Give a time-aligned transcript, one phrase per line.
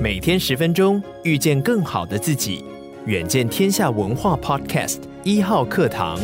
[0.00, 2.64] 每天十分钟，遇见更好的自己。
[3.06, 6.20] 远见天下文化 Podcast 一号课堂。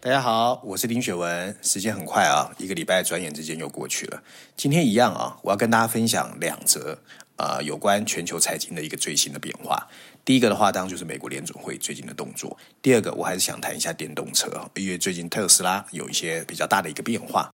[0.00, 1.56] 大家好，我是林雪文。
[1.62, 4.22] 时间很快啊，一个礼拜转眼之间又过去了。
[4.56, 6.98] 今天一样啊，我要跟大家分享两则
[7.36, 9.88] 啊、有关全球财经的一个最新的变化。
[10.24, 12.56] 第一个的话，当然就是美国联准会最近的动作。
[12.80, 17.50] 第二个，我还是想谈一下电动车，因为最近特斯拉有一些比较大的一个变化。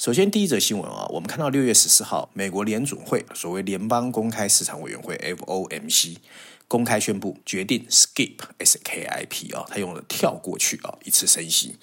[0.00, 6.16] 首先，第一则新闻啊，我们看到六月十四号，美国联准会所谓联邦公开市场委员会 （FOMC）。
[6.70, 11.74] 公开宣布决定 skip S K I P 啊，他用了跳过去啊一次升息，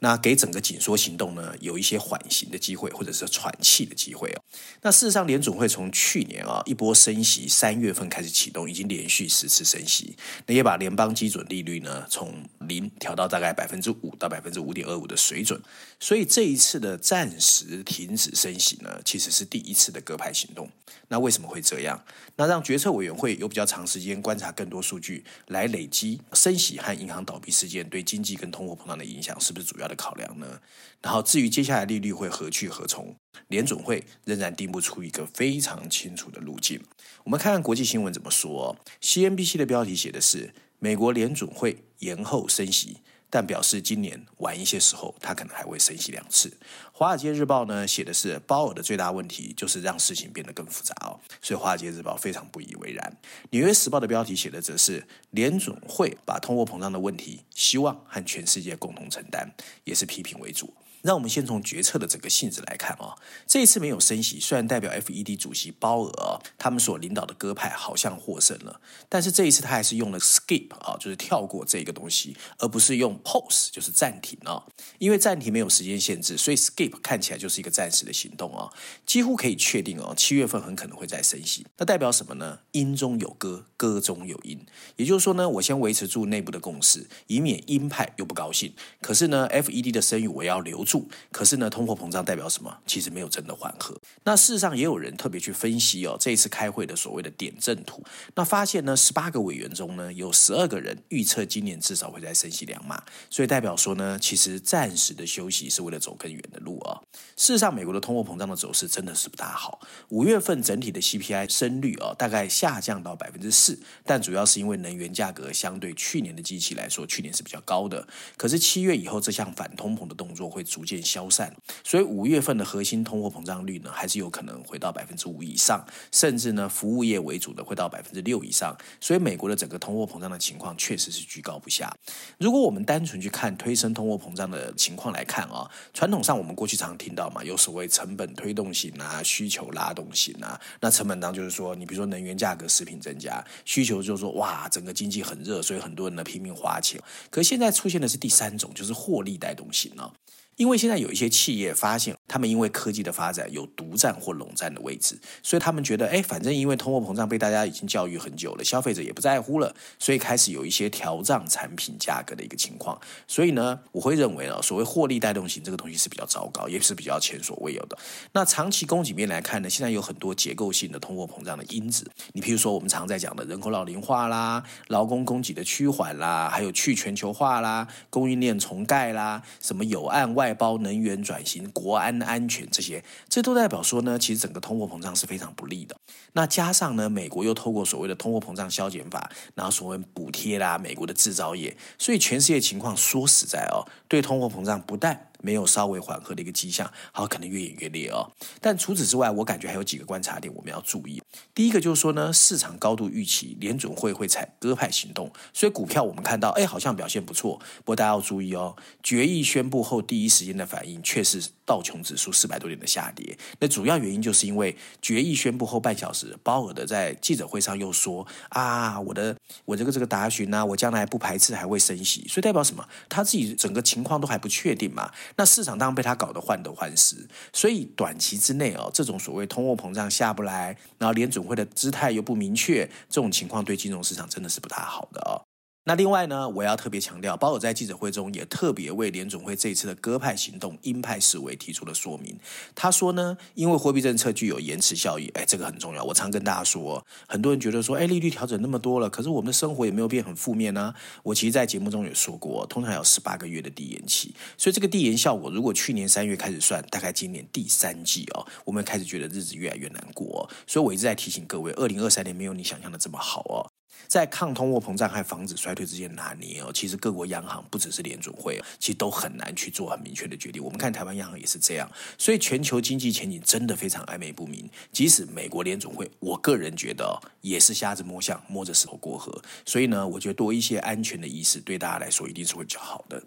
[0.00, 4.42] 那给整个紧缩行动呢有一些缓行的机会，或者是喘气的机会哦。
[4.82, 10.14] 那事实上，联总会从去年啊一波升息，三月份开始启动，已经连续十次升息，
[10.44, 15.58] 那也把联邦基准利率呢从零调到大概百分之五到百分之五点二五的水准。
[15.98, 20.68] 所以这一次的暂时停止升息呢，其实是第一次的鸽派行动。
[21.08, 22.04] 那为什么会这样？
[22.36, 30.60] 那让决策委员会有比较长时间观观察更多数据，来累积升息和银行倒闭事件对经济跟通货膨胀的影响，是不是主要的考量呢？
[31.00, 33.14] 然后至于接下来利率会何去何从，
[33.46, 36.82] 联准会仍然定不出一个非常清楚的路径。
[37.22, 38.76] 我们看看国际新闻怎么说。
[39.00, 42.96] CNBC 的标题写的是：美国联准会延后升息。
[43.34, 46.56] 但表示今年晚一些时候，他可能还会升息两次。
[46.92, 53.16] 华尔街日报呢写的是鲍尔的最大问题就是让事情变得更复杂哦，所以华尔街日报非常不以为然。
[53.50, 60.72] 纽约时报的标题写的则是联准会把通货膨胀的问题希望和全世界共同承担，也是批评为主。
[61.04, 74.64] 让我们先从决策的整个性质来看啊、哦，这一次没有升息，虽然代表 FED 主席鲍尔他们所领导的鸽派好像获胜了，但是这一次他还是用了 skip 啊，就是跳过这个东西，而不是用 pause，就是暂停啊。
[74.98, 78.72] 因为暂停没有时间限制，所以 skip 看起来就是一个暂时的行动啊。
[79.04, 81.66] 几乎可以确定哦，七月份很可能会再升息。
[81.76, 82.60] 那代表什么呢？
[82.72, 84.64] 鹰中有鸽，鸽中有音。
[84.96, 88.72] 也就是说呢，我先维持住内部的共识，以免鹰派又不高兴。
[89.02, 90.93] 可是呢，FED 的声誉我要留住。
[91.32, 92.76] 可是呢，通货膨胀代表什么？
[92.86, 93.98] 其实没有真的缓和。
[94.24, 98.02] 那事实上也有人特别去分析哦，这一次开会的所谓的点阵图，
[98.34, 107.00] 那发现呢，十八个委员中呢，有十二个人预测今年至少会再升息两码，所以代表说呢，其实暂时的休息是为了走更远的路啊、
[107.36, 109.80] 事实上，美国的通货膨胀的走势真的是不大好。
[110.10, 118.06] 五月份整体的 CPI 升率啊、哦，大概下降到百分之四，但主要是因为能源价格相对去年的基期来说，去年是比较高的。
[118.36, 121.50] 可是七月以后，这项反通膨的动作会逐逐渐消散，
[121.82, 128.76] 所以五月份的核心通货膨胀率呢，还是有可能回到百分之五以上，甚至呢，服务业为主的会到百分之六以上。
[129.00, 131.90] 所以美国的整个通货膨胀的情况确实是居高不下。
[132.36, 140.60] 如果我们单纯去看推升通货膨胀的情况来看啊，传统上我们过去常听到嘛，有所谓成本推动型啊，需求拉动型啊。
[140.80, 147.00] 那成本当就是说，你比如说能源价格、食品增加，需求就是说哇，整个经济很热，所以很多人呢拼命花钱。
[147.30, 150.12] 可现在出现的是第三种，就是获利带动型啊。
[150.56, 163.00] 因为现在有一些企业发现，他们因为科技的发展有独占或垄占的位置，所以他们觉得，哎，反正因为通货膨胀被大家已经教育很久了，消费者也不在乎了，所以开始有一些调涨产品价格的一个情况。
[163.26, 167.98] 所以呢，我会认为呢，所谓获利带动型这个东西是比较糟糕，也是比较前所未有的。
[168.32, 180.43] 那长期供给面来看呢，现在有很多结构性的通货膨胀的因子，你譬如说我们常在讲的人口老龄化啦、劳工供给的趋缓啦，还有去全球化啦、供应链重盖啦、什么有案外。
[180.44, 185.96] 外包、能源转型、国安安全这些，这都代表说呢，其实整个通货膨胀是非常不利的。
[186.34, 198.32] 那加上呢，美国又透过所谓的通货膨胀消减法，然后所谓补贴啦，美国的制造业，所以全世界情况说实在哦，对通货膨胀不但没有稍微缓和的一个迹象，好，可能越演越烈哦。
[198.62, 201.22] 但除此之外，我感觉还有几个观察点我们要注意。
[201.54, 207.58] 第一个就是说呢，市场高度预期联准会会采鸽派行动，所以股票我们看到，哎，好像表现不错。
[207.78, 213.36] 不过大家要注意哦，决议宣布后第一时间的反应却是道琼指数四百多点的下跌。
[213.58, 219.36] 那主要原因就是因为决议宣布后半小时，鲍尔的在记者会上又说啊，我的
[219.66, 222.86] 我这个这个答询呢，我将来不排斥还会升息，所以代表什么？
[223.08, 225.10] 他自己整个情况都还不确定嘛。
[225.36, 227.16] 那市场当然被他搞得患得患失。
[227.52, 235.42] 所以短期之内哦，这种所谓通货膨胀下不来，然后联准会的姿态又不明确，这种情况对金融市场真的是不太好的哦。
[235.86, 242.38] 那另外呢，我要特别强调，鲍尔在记者会中也特别为联总会这一次的鸽派行动、鹰派思维提出了说明。
[242.74, 246.02] 他说呢，因为货币政策具有延迟效益，哎，这个很重要。
[246.02, 250.94] 我常跟大家说，很多人觉得说，哎，利率调整那么多了，可是我们的生活也没有变很负面呢。
[251.22, 260.48] 我其实，在节目中也说过，通常有十八个月的递延期，所以这个递延效果，如果去年三月开始算，大概今年第三季哦，我们开始觉得日子越来越难过。
[260.66, 263.73] 所以我一直在提醒各位，二零二三年没有你想象的这么好哦。
[264.06, 270.62] 在抗通货膨胀和防止衰退之间拿捏哦，其实各国央行不只是联准会，其实都很难去做很明确的决定。
[270.62, 274.68] 我们看台湾央行也是这样，所以全球经济前景真的非常暧昧不明。
[274.92, 279.42] 即使美国联准会，我个人觉得也是瞎子摸象，摸着石头过河。
[279.64, 283.22] 所以呢，我觉得多一些安全的意识，对大家来说一定是会比较好的。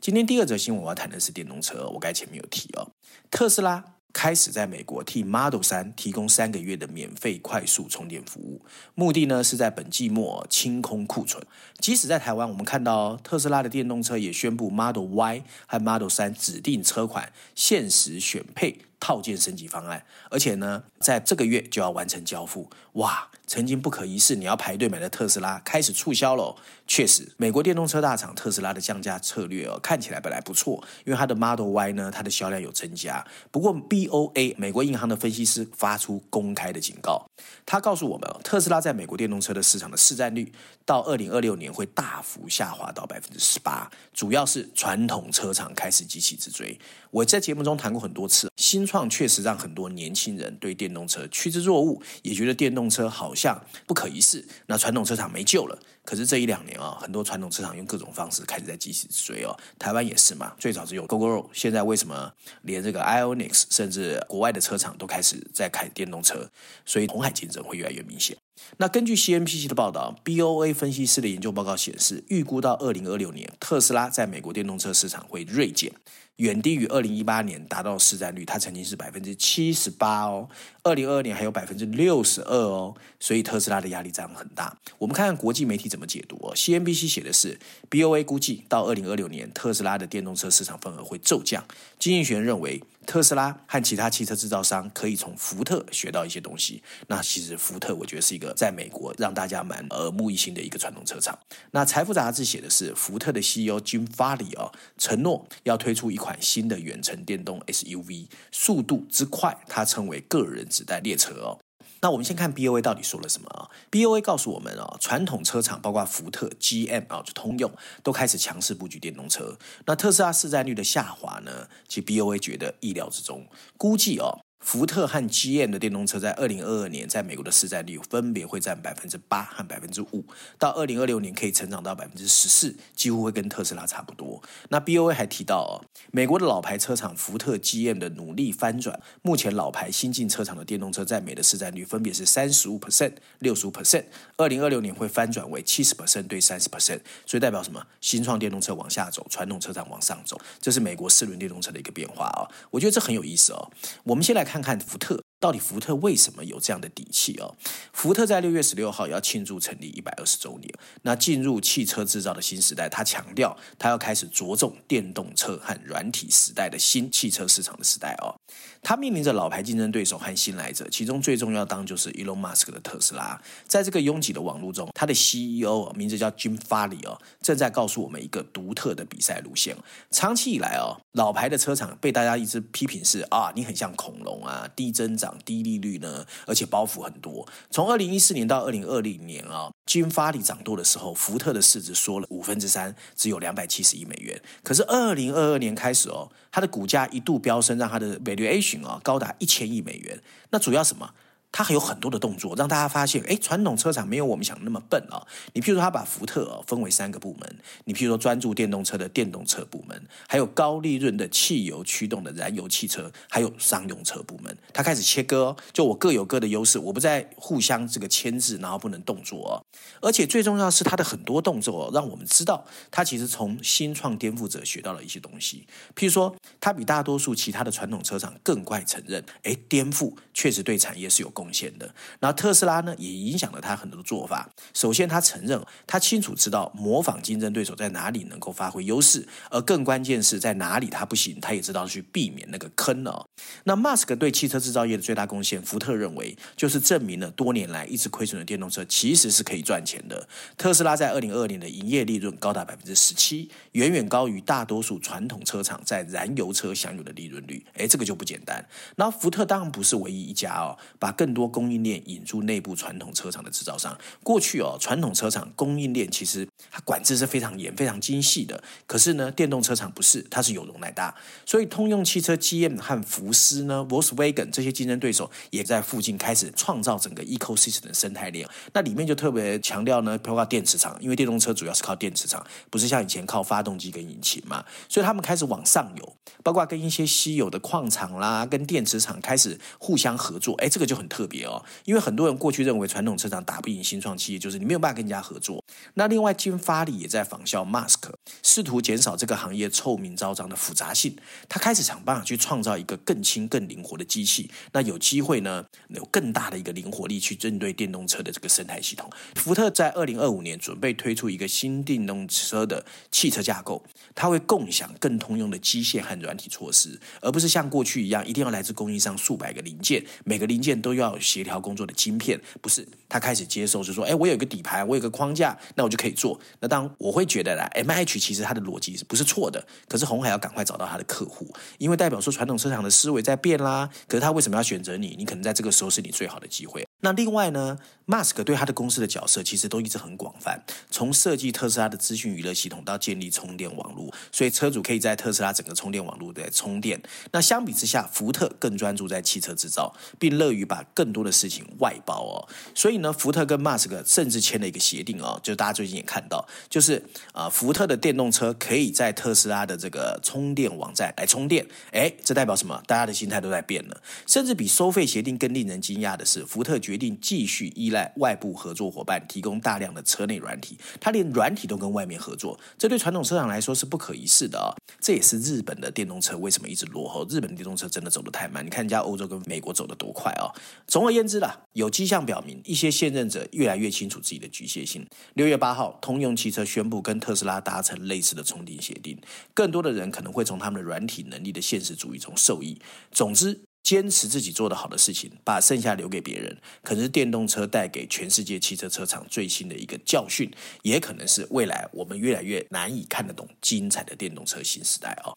[0.00, 2.90] 今天第二则新闻我要谈的是电动车，我刚才前面有提哦，
[3.30, 3.95] 特斯拉。
[4.16, 8.62] 开始在美国替 Model 三提供三个月的免费快速充电服务，
[8.94, 11.44] 目的呢是在本季末清空库存。
[11.80, 22.70] 即使在台湾，我们看到特斯拉的电动车也宣布 Model Y 和 Model 三指定车款限时选配套件升级方案，而且呢，在这个月就要完成交付。
[22.94, 23.28] 哇！
[23.46, 26.56] 曾经不可一世，你要排队买的特斯拉开始促销了。
[26.88, 33.24] 确实，美国电动车大厂特斯拉的降价策略哦，看起来本来不错，因为它的 Model Y 呢，它的销量有增加。
[33.52, 37.24] 不过，BOA 美国银行的分析师发出公开的警告，
[37.64, 40.52] 他告诉我们，特斯拉在美国电动车的市场的市占率
[40.84, 46.76] 到二零二六年会大幅下滑到百分之十八，主要是传统车厂开始急起直追。
[47.12, 55.78] 我在节目中谈过很多次，新创确实让很多年轻人对电动车趋之若鹜，也觉得电动车好像不可一世，那传统车厂没救了。
[56.04, 59.56] 可是这一两年啊，很多传统车厂用各种方式开始在继续追哦。
[59.76, 66.48] 台湾也是嘛，最早只有 GoGo，现在为什么连这个 Ionix，甚至国外的车厂都开始在开电动车？
[66.84, 68.36] 所以红海竞争会越来越明显。
[68.78, 75.92] 那根据 CNBC 的报道，BOA 分析师的研究报告显示，预估到二零二六年，特斯拉在美国电动车市场会锐减。
[76.36, 80.46] 远低于二零一八年达到市占率，它曾经是百分之七十八哦，
[80.82, 84.76] 二零二二年还有百分之六十二哦，所以特斯拉的压力这样很大。
[84.98, 91.64] 我们看看国际媒体怎么解读哦，CNBC 写的是 BOA 估计到二零二六年特斯拉的电动车市场份额会骤降。
[91.98, 92.82] 经济学认为。
[93.06, 96.82] 特斯拉和其他汽车制造商可以从福特学到一些东西。
[97.06, 101.38] 那其实福特，我觉得是一个在美国让大家蛮耳目一新的一个传统车厂。
[101.70, 111.58] 那财富杂志写的是福特的 CEO Jim Farley 哦，承诺要推出一款新的远程电动 SUV，速度之快，它称为个人子弹列车哦。
[112.00, 117.72] 那我们先看 BOA 到底说了什么啊？BOA 告诉我们啊，传统车厂包括福特、GM 啊，就通用
[118.02, 119.58] 都开始强势布局电动车。
[119.86, 123.46] 那特斯拉市占率的下滑呢，其实 BOA 觉得意料之中，
[123.76, 124.45] 估计哦。
[124.60, 130.24] 福特和 GM 的电动车在二零二二年在美国的市占率分别会占百分之八和百分之五，
[130.58, 134.42] 到二零二六年可以成长到百分之十四，几乎会跟特斯拉差不多。
[134.70, 144.06] 那 BOA 还提到哦，美国的老牌车厂福特、GM 的努力翻转，目前老牌新进车厂的电动车在美的市占率分别是三十五 percent、六十五 percent，
[144.36, 147.86] 二零二六年会翻转为七十 percent 对三十 percent，所以代表什么？
[148.00, 152.50] 新创电动车往下走，传统车厂往上走，这是美国四轮电动车的一个变化哦。
[152.70, 153.70] 我觉得这很有意思哦。
[154.02, 154.62] 我们先来看。
[154.62, 155.22] 看福特。
[155.38, 157.54] 到底福特为什么有这样的底气哦？
[157.92, 160.72] 福特在六月十六号要庆祝成立一百二十周年，
[161.02, 168.35] 那进入汽车制造的新时代，他强调他要开始着重电动车和软体时代的新汽车市场的时代哦。
[168.82, 173.40] 他面临着老牌竞争对手和新来者，其中最重要当就是 Elon Musk 的特斯拉。
[173.66, 179.76] 在这个拥挤的网络中，他的 CEO 名字叫 Jim Farley 哦，正在告诉我们一个独特的比赛路线。
[180.10, 185.36] 长期以来哦，老牌的车厂被大家一直批评是啊，你很像恐龙啊，低增长。
[185.44, 187.46] 低利率呢，而且包袱很多。
[187.70, 194.40] 从二零一四年到二零二零年啊，Jim Farley 掌舵的时候，福特的市值缩了五分之三，只有两百七十亿美元。
[194.64, 200.22] 可是二零二二年开始哦，它的股价一度飙升，让它的 A 群啊高达一千亿美元。
[200.50, 201.14] 那主要什么？
[201.52, 214.54] 它还有很多的动作，让大家发现，哎，传统车厂没有我们想的那么笨啊、你譬如说，他把福特、哦、分为三个部门，你譬如说专注电动车的电动车部门，还有高利润的汽油驱动的燃油汽车，还有商用车部门。
[214.72, 219.62] 他开始切割、哦，就我各有各的优势，我不再互相这个牵制，然后不能动作、哦。
[220.02, 225.66] 而且最重要是，他的很多动作、哦、让我们知道，他其实从新创颠覆者学到了一些东西。
[225.94, 231.94] 譬如说，他比大多数其他的传统车厂更快承认，哎，颠覆确实对产业是有贡献的。
[232.18, 234.48] 然后特斯拉呢，也影响了他很多的做法。
[234.72, 243.26] 首先，他承认他清楚知道模仿竞争对手在哪里能够发挥优势，而更关键是在哪里他不行，他也知道去避免那个坑哦。
[243.64, 250.26] 那马斯克对汽车制造业的最大贡献，福特认为就是证明了多年来一直亏损的电动车其实是可以赚钱的。
[250.56, 257.64] 特斯拉在二零二二年的营业利润高达百分之十七，远远高于大多数传统车厂在燃油车享有的利润率。
[257.76, 258.64] 哎，这个就不简单。
[258.96, 263.98] 然后福特当然不是唯一一家哦，把更更多供应链引入内部传统车厂的制造商。
[264.22, 268.62] 过去哦，传统车厂供应链其实它管制是非常严、非常精细的。
[268.86, 271.12] 可是呢，电动车厂不是，它是有容乃大。
[271.44, 278.48] 所以通用汽车 GM 和福斯呢，Volkswagen 这些竞争对手也在附近开始创造整个 ecosystem 的生态链。
[278.72, 284.64] 那里面就特别强调呢，包括电池厂，因为电动车主要是靠电池厂，不是像以前靠发动机跟引擎嘛。
[284.88, 290.54] 所以他们开始往上游，包括跟一些稀有的矿场啦，跟电池厂开始互相合作。
[290.58, 295.64] 哎，这个就很特别哦，因为很多人过去认为传统车厂打不赢新创企业，就是你没有办法跟人家合作。
[295.94, 301.16] 那另外，金发利也在仿效马斯克，试图减少这个行业臭名昭彰的复杂性。
[301.48, 304.50] 他开始想办法去创造一个更轻、更灵活的机器。
[304.72, 309.08] 那有机会呢，有更大的一个灵活力去针对电动车的这个生态系统。
[309.36, 313.82] 福特在二零二五年准备推出一个新电动车的汽车架构，
[314.14, 322.40] 它会共享更通用的机械和软体措施，而不是像过去一样一定要来自供应商数百个零件，每个零件都要有协调工作的晶片。
[322.60, 326.38] 不是，他开始接受，就说，哎，我有一个底牌，我有个框架，那我就可以做。
[326.60, 329.64] 那当然我会觉得啦，MH 其实它的逻辑是不是错的？
[329.88, 333.88] 可是红海要赶快找到他的客户，因为代表说传统车厂的思维在变啦。
[334.08, 335.14] 可是他为什么要选择你？
[335.18, 336.86] 你可能在这个时候是你最好的机会。
[337.00, 347.00] 那另外呢，，Mask 对他的公司的角色其实都一直很广泛，从设计特斯拉的资讯娱乐系统到建立充电网络，所以车主可以在特斯拉整个充电网络在充电。
[347.32, 352.48] 那相比之下，福特更专注在汽车制造，并乐于把更多的事情外包哦。
[352.74, 361.66] 所以呢，福特跟马斯克甚至签了一个协定哦，就大家最近也看到，就是啊、福特的电动车可以在特斯拉的这个充电网站来充电。
[361.92, 362.82] 哎，这代表什么？
[362.86, 364.00] 大家的心态都在变了。
[364.26, 366.80] 甚至比收费协定更令人惊讶的是，福特。
[366.86, 377.26] 决定继续依赖外部合作伙伴提供大量的车内软体，他连软体都跟外面合作，这对传统车厂来说是不可一世的啊、这也是日本的电动车为什么一直落后。
[377.28, 380.46] 日本的电动车真的走得太慢，你看人家欧洲跟美国走得多快啊、
[380.86, 385.06] 总而言之啦，有迹象表明，一些现任者越来越清楚自己的局限性。
[385.34, 389.18] 六月八号，通用汽车宣布跟特斯拉达成类似的充电协定，
[389.52, 392.78] 更多的人可能会从他们的软体能力的现实主义中受益。
[393.10, 393.60] 总之。
[393.86, 400.50] 坚持自己做得好的事情，把剩下留给别人，可能是电动车带给全世界汽车车厂最新的一个教训，
[400.82, 405.30] 也可能是未来我们越来越难以看得懂精彩的电动车新时代、哦！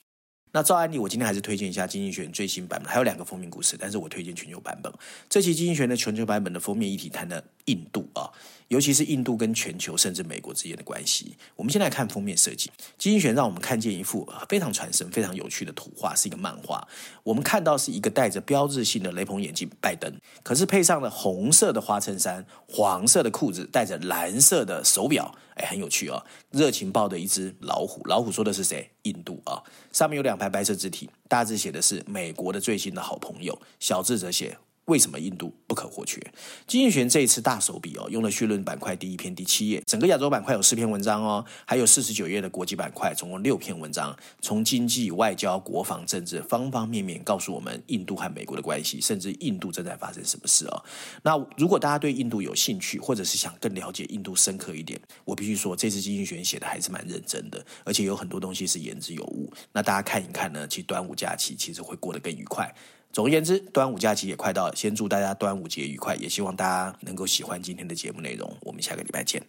[0.52, 4.92] 那照案例，我今天还是推荐一下《经济学人》最新版本，还有两个封面故事，但是我推荐全球版本。
[5.30, 8.30] 这期《经济学人》的全球版本的封面议题谈的印度啊。
[8.70, 12.70] 尤其是印度跟全球甚至美国之间的关系，我们先来看封面设计。
[13.00, 16.88] 经济学让我们看见一幅非常传神、非常有趣的图画，是一个漫画。
[17.24, 20.14] 我们看到是一个戴着标志性的雷朋眼镜拜登，
[20.44, 26.24] 可是配上了红色的花衬衫、黄色的裤子，戴着蓝色的手表，哎，很有趣哦。
[26.52, 28.92] 热情抱着一只老虎，老虎说的是谁？
[29.04, 29.62] 印度啊。
[29.92, 34.58] 上面有两排白色字体，大字写的是美国的最新的好朋友，小字则写。
[34.90, 36.20] 为什么印度不可或缺？
[36.66, 50.84] 经济学这一次大手笔哦，用了绪论板块第一篇第七页，整个亚洲板块有四篇文章哦，还有四十九页的国际板块，总共六篇文章，从经济、外交、国防、政治方方面面告诉我们印度和美国的关系，甚至印度正在发生什么事哦。
[51.22, 59.54] 那如果大家对印度有兴趣，或者是想更了解印度深刻一点，我必须说，这次经济学写的还是蛮认真的，而且有很多东西是言之有物。
[59.72, 62.74] 那大家看一看呢，其实端午假期其实会过得更愉快。
[63.12, 68.56] 总而言之，端午假期也快到了，先祝大家端午节愉快，也希望大家能够喜欢今天的节目内容。
[68.62, 69.42] 我们下个礼拜见。